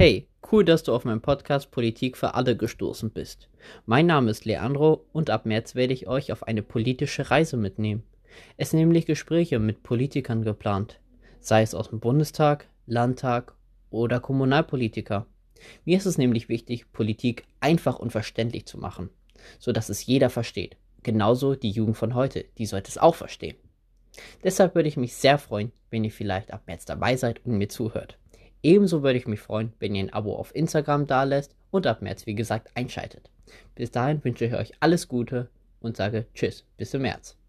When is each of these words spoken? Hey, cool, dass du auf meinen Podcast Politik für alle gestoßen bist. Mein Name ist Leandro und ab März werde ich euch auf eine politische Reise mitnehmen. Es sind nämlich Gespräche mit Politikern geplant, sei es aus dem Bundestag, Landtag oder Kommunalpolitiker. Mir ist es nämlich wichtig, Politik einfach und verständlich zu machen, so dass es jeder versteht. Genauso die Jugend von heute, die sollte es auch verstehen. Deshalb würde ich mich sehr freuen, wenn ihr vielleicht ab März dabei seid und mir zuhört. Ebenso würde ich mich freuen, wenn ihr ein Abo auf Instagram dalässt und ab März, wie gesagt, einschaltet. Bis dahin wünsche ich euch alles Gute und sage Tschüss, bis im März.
Hey, 0.00 0.28
cool, 0.50 0.64
dass 0.64 0.82
du 0.82 0.94
auf 0.94 1.04
meinen 1.04 1.20
Podcast 1.20 1.70
Politik 1.70 2.16
für 2.16 2.32
alle 2.32 2.56
gestoßen 2.56 3.10
bist. 3.10 3.50
Mein 3.84 4.06
Name 4.06 4.30
ist 4.30 4.46
Leandro 4.46 5.04
und 5.12 5.28
ab 5.28 5.44
März 5.44 5.74
werde 5.74 5.92
ich 5.92 6.08
euch 6.08 6.32
auf 6.32 6.44
eine 6.44 6.62
politische 6.62 7.30
Reise 7.30 7.58
mitnehmen. 7.58 8.02
Es 8.56 8.70
sind 8.70 8.80
nämlich 8.80 9.04
Gespräche 9.04 9.58
mit 9.58 9.82
Politikern 9.82 10.40
geplant, 10.40 11.00
sei 11.38 11.60
es 11.60 11.74
aus 11.74 11.90
dem 11.90 12.00
Bundestag, 12.00 12.66
Landtag 12.86 13.54
oder 13.90 14.20
Kommunalpolitiker. 14.20 15.26
Mir 15.84 15.98
ist 15.98 16.06
es 16.06 16.16
nämlich 16.16 16.48
wichtig, 16.48 16.90
Politik 16.92 17.44
einfach 17.60 17.98
und 17.98 18.10
verständlich 18.10 18.64
zu 18.64 18.78
machen, 18.78 19.10
so 19.58 19.70
dass 19.70 19.90
es 19.90 20.06
jeder 20.06 20.30
versteht. 20.30 20.78
Genauso 21.02 21.56
die 21.56 21.72
Jugend 21.72 21.98
von 21.98 22.14
heute, 22.14 22.46
die 22.56 22.64
sollte 22.64 22.88
es 22.88 22.96
auch 22.96 23.16
verstehen. 23.16 23.58
Deshalb 24.44 24.74
würde 24.74 24.88
ich 24.88 24.96
mich 24.96 25.14
sehr 25.14 25.36
freuen, 25.36 25.72
wenn 25.90 26.04
ihr 26.04 26.10
vielleicht 26.10 26.54
ab 26.54 26.62
März 26.66 26.86
dabei 26.86 27.16
seid 27.16 27.44
und 27.44 27.58
mir 27.58 27.68
zuhört. 27.68 28.16
Ebenso 28.62 29.02
würde 29.02 29.18
ich 29.18 29.26
mich 29.26 29.40
freuen, 29.40 29.72
wenn 29.78 29.94
ihr 29.94 30.04
ein 30.04 30.12
Abo 30.12 30.36
auf 30.36 30.54
Instagram 30.54 31.06
dalässt 31.06 31.54
und 31.70 31.86
ab 31.86 32.02
März, 32.02 32.26
wie 32.26 32.34
gesagt, 32.34 32.68
einschaltet. 32.74 33.30
Bis 33.74 33.90
dahin 33.90 34.22
wünsche 34.22 34.44
ich 34.44 34.54
euch 34.54 34.72
alles 34.80 35.08
Gute 35.08 35.48
und 35.80 35.96
sage 35.96 36.26
Tschüss, 36.34 36.64
bis 36.76 36.92
im 36.94 37.02
März. 37.02 37.39